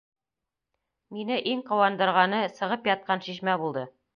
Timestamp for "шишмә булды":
3.29-3.89